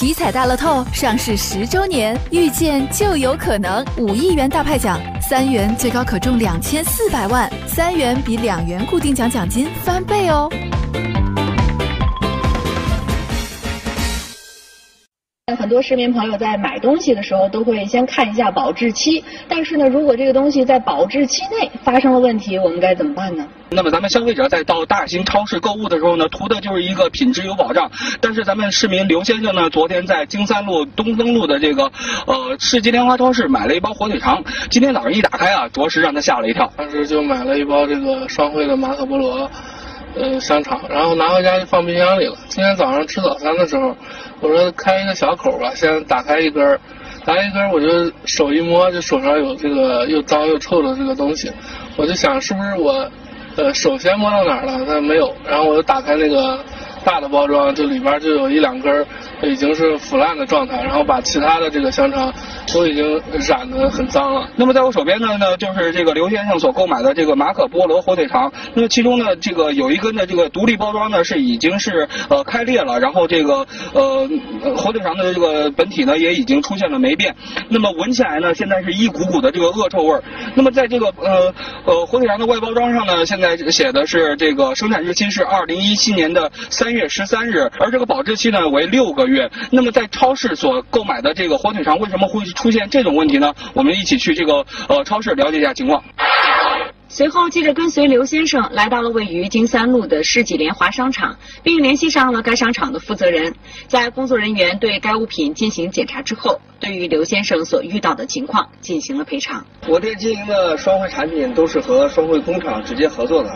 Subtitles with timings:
[0.00, 10.50] 体彩大乐透上市十周年，遇见就有可能五亿元大派奖，三元最高可中两千四百万，三元比两元固定奖奖金翻倍哦。
[15.56, 23.46] 很多市民朋友在买东西的时候都会先看一下保质期，但是呢，如果这个东西在保质期内发生了问题，我们该怎么办呢？
[23.72, 27.88] 那么咱们消费者在到大型超市购物的时候呢，图的就是一个品质有保障。
[28.20, 31.84] 但是咱们市民刘先生呢，昨天在京三路东风路的这个
[32.26, 36.72] 呃世纪莲花超市买了一包火腿肠，今天早上一打开啊，着实让他吓了一跳。
[36.76, 39.48] 当时就买了一包这个双汇的马可波罗。
[40.16, 42.36] 呃，香肠，然后拿回家就放冰箱里了。
[42.48, 43.96] 今天早上吃早餐的时候，
[44.40, 46.78] 我说开一个小口吧，先打开一根，
[47.24, 51.50] 打开一根儿，我就手一摸，就手上有这个又脏又臭的这个东西，
[51.96, 53.08] 我就想是不是我，
[53.56, 54.84] 呃，首先摸到哪儿了？
[54.86, 56.58] 但没有，然后我就打开那个
[57.04, 59.06] 大的包装，就里边就有一两根儿
[59.42, 62.32] 已经是腐烂的状态，然后把其他的这个香肠。
[62.72, 64.48] 都已经染得很脏了。
[64.54, 68.52] 那么在我手边呢，呢就是这个刘先生所购买的这个马可波罗火腿肠。
[68.74, 74.28] 那么其中呢，这个有一根的这个独立包装呢是已经是呃开裂了，然后这个呃
[74.76, 77.34] 火腿肠的这个本体呢也已经出现了霉变。
[77.68, 80.22] 那么闻起来呢，现在是一股股的这个恶臭味儿。
[80.54, 81.52] 那么在这个呃
[81.86, 89.29] 呃火腿肠的外包装上呢，现在写的是这个生产日期是二零一七年的三月十三日，而这个保质期呢为六个月。
[89.70, 92.40] 那么在超市所购买的这个火腿肠为什么会？
[92.56, 93.54] 出现这种问题呢？
[93.74, 96.02] 我们一起去这个呃超市了解一下情况。
[97.08, 103.54] 随后，记者跟随刘先生来到了位于金三路的世纪联华商场，并联系上了该商场的负责人。
[103.88, 109.64] 在工作人员对该物品进行检查之后，对于刘先生所遇到的情况进行了赔偿。
[109.86, 113.50] 我店经营的双汇产品都是和双汇工厂直接合作的，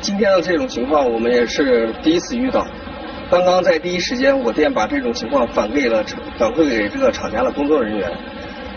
[0.00, 2.66] 今天的这种情况我们也是第一次遇到。
[3.30, 6.02] 刚刚在第一时间，我店把这种情况反馈了
[6.36, 8.10] 反馈给这个厂家的工作人员，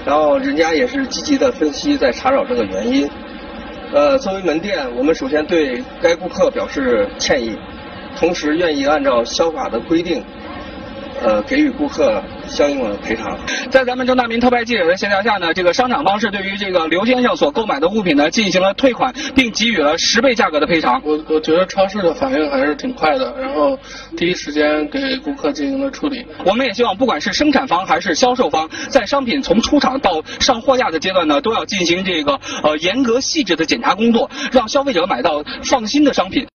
[0.06, 3.10] 然后人家也是积极的分析，在查找这个原因。
[3.92, 7.58] 呃，作为门店，我们首先对该顾客表示歉意，
[8.16, 10.24] 同时愿意按照消法的规定，
[11.24, 12.22] 呃，给予顾客。
[12.54, 13.36] 相应的赔偿，
[13.72, 21.02] 在咱们郑大民特派记者的协调下呢，这个商场方是对于这个刘先生所购买的物品呢进行了退款，并给予了十倍价格的赔偿。
[21.04, 23.78] 我我觉得超市的反应还是挺快的，然后
[24.16, 26.24] 第一时间给顾客进行了处理。
[26.46, 36.48] 我们也希望不管是生产方还是销售方，在商品从出厂到上货架的阶段呢，都要进行这个呃严格细致的检查工作，让消费者买到放心的商品。